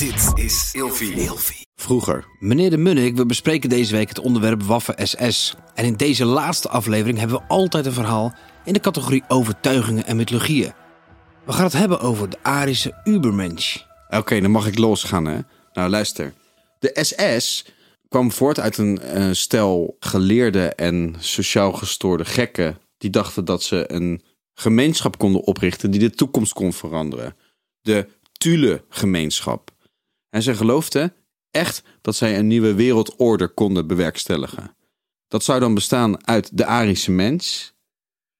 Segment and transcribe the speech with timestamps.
[0.00, 1.66] Dit is Ilfie.
[1.74, 2.24] Vroeger.
[2.38, 5.54] Meneer de Munnik, we bespreken deze week het onderwerp Waffen SS.
[5.74, 8.34] En in deze laatste aflevering hebben we altijd een verhaal
[8.64, 10.72] in de categorie overtuigingen en mythologieën.
[11.46, 13.76] We gaan het hebben over de Arische Ubermensch.
[14.08, 15.38] Oké, dan mag ik losgaan, hè?
[15.72, 16.32] Nou, luister.
[16.78, 17.64] De SS
[18.08, 22.78] kwam voort uit een eh, stel geleerde en sociaal gestoorde gekken...
[22.98, 24.22] die dachten dat ze een
[24.54, 27.36] gemeenschap konden oprichten die de toekomst kon veranderen.
[27.80, 29.78] De Thule-gemeenschap.
[30.30, 31.14] En ze geloofden
[31.50, 34.76] echt dat zij een nieuwe wereldorde konden bewerkstelligen.
[35.28, 37.72] Dat zou dan bestaan uit de Arische mens.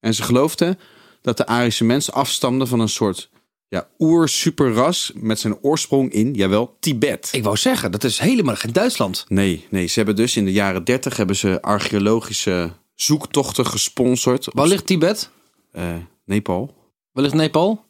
[0.00, 0.78] En ze geloofden
[1.20, 3.30] dat de Arische mens afstamde van een soort
[3.68, 7.28] ja, oer-superras met zijn oorsprong in, jawel, Tibet.
[7.32, 9.24] Ik wou zeggen, dat is helemaal geen Duitsland.
[9.28, 14.48] Nee, nee, ze hebben dus in de jaren 30 hebben ze archeologische zoektochten gesponsord.
[14.52, 15.30] Waar ligt Tibet?
[15.72, 16.74] Eh, Nepal.
[17.12, 17.84] Waar ligt Nepal?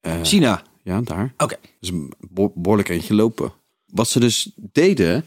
[0.00, 0.62] Eh, China.
[0.88, 1.34] Ja, daar.
[1.36, 1.56] Oké.
[1.80, 1.92] Dus
[2.54, 3.52] behoorlijk eentje lopen.
[3.86, 5.24] Wat ze dus deden,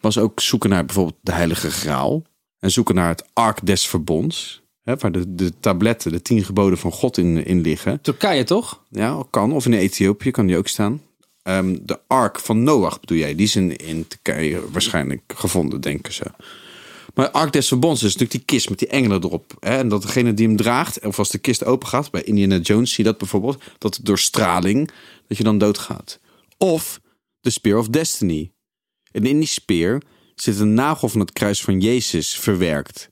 [0.00, 2.22] was ook zoeken naar bijvoorbeeld de Heilige Graal.
[2.58, 4.62] En zoeken naar het Ark des Verbonds.
[4.82, 8.00] Hè, waar de, de tabletten, de tien geboden van God in, in liggen.
[8.00, 8.82] Turkije toch?
[8.90, 9.52] Ja, kan.
[9.52, 11.02] Of in Ethiopië kan die ook staan.
[11.42, 13.34] Ehm, de Ark van Noach bedoel jij.
[13.34, 16.24] Die is in, in Turkije waarschijnlijk gevonden, denken ze.
[17.18, 19.56] Maar Ark des Verbonds is natuurlijk die kist met die engelen erop.
[19.60, 19.76] Hè?
[19.76, 22.92] En dat degene die hem draagt, of als de kist open gaat, bij Indiana Jones
[22.92, 24.90] zie je dat bijvoorbeeld, dat door straling,
[25.28, 26.20] dat je dan doodgaat.
[26.56, 27.00] Of
[27.40, 28.52] de Spear of Destiny.
[29.10, 30.02] En in die speer
[30.34, 33.10] zit een nagel van het kruis van Jezus verwerkt.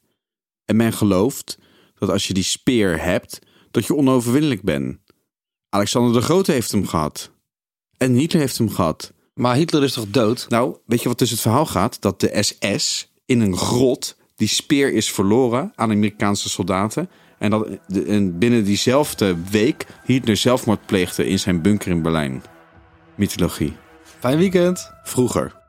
[0.64, 1.58] En men gelooft
[1.98, 3.38] dat als je die speer hebt,
[3.70, 4.98] dat je onoverwinnelijk bent.
[5.68, 7.30] Alexander de Grote heeft hem gehad.
[7.96, 9.12] En Hitler heeft hem gehad.
[9.34, 10.46] Maar Hitler is toch dood?
[10.48, 12.00] Nou, weet je wat dus het verhaal gaat?
[12.00, 17.08] Dat de SS in een grot die speer is verloren aan Amerikaanse soldaten.
[17.38, 17.69] En dat
[18.06, 22.42] en binnen diezelfde week Hitler zelfmoord pleegde in zijn bunker in Berlijn.
[23.14, 23.77] Mythologie.
[24.19, 24.91] Fijn weekend.
[25.04, 25.66] Vroeger.